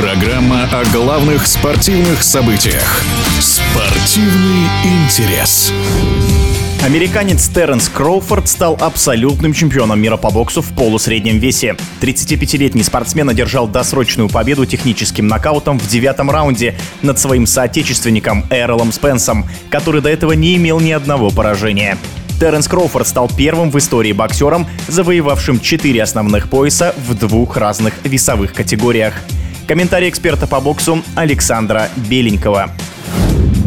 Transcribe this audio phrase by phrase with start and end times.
[0.00, 3.02] о главных спортивных событиях.
[3.40, 5.72] Спортивный интерес.
[6.84, 11.74] Американец Терренс Кроуфорд стал абсолютным чемпионом мира по боксу в полусреднем весе.
[12.00, 19.46] 35-летний спортсмен одержал досрочную победу техническим нокаутом в девятом раунде над своим соотечественником Эролом Спенсом,
[19.68, 21.98] который до этого не имел ни одного поражения.
[22.38, 28.52] Терренс Кроуфорд стал первым в истории боксером, завоевавшим четыре основных пояса в двух разных весовых
[28.52, 29.14] категориях.
[29.68, 32.70] Комментарий эксперта по боксу Александра Беленького.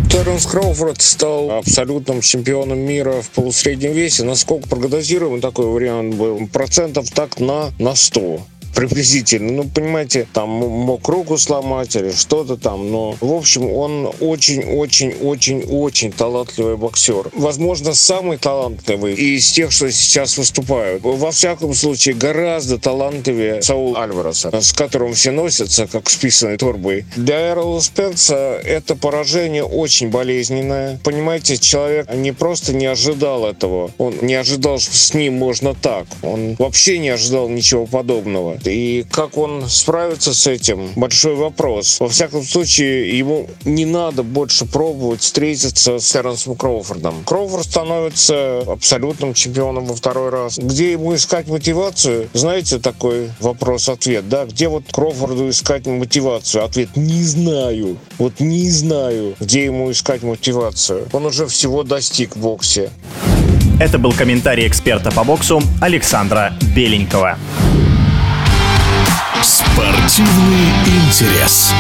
[0.09, 4.23] Терренс Кроуфорд стал абсолютным чемпионом мира в полусреднем весе.
[4.23, 8.41] Насколько прогнозируем, такой вариант был процентов так на, на 100
[8.75, 9.51] приблизительно.
[9.51, 16.77] Ну, понимаете, там мог руку сломать или что-то там, но, в общем, он очень-очень-очень-очень талантливый
[16.77, 17.29] боксер.
[17.33, 21.03] Возможно, самый талантливый из тех, что сейчас выступают.
[21.03, 27.05] Во всяком случае, гораздо талантливее Саул Альвареса, с которым все носятся, как с писаной торбой.
[27.15, 30.99] Для Эрла Спенса это поражение очень болезненное.
[31.03, 36.05] Понимаете, человек не просто не ожидал этого, он не ожидал, что с ним можно так.
[36.21, 38.57] Он вообще не ожидал ничего подобного.
[38.67, 41.99] И как он справится с этим, большой вопрос.
[41.99, 47.23] Во всяком случае, ему не надо больше пробовать встретиться с Терренсом Кроуфордом.
[47.25, 50.57] Кроуфорд становится абсолютным чемпионом во второй раз.
[50.57, 52.29] Где ему искать мотивацию?
[52.33, 54.45] Знаете, такой вопрос-ответ, да?
[54.45, 56.63] Где вот Кроуфорду искать мотивацию?
[56.63, 57.97] Ответ– не знаю.
[58.17, 61.07] Вот не знаю, где ему искать мотивацию.
[61.11, 62.91] Он уже всего достиг в боксе.
[63.79, 67.37] Это был комментарий эксперта по боксу Александра Беленького.
[69.43, 71.73] Спортивный интерес.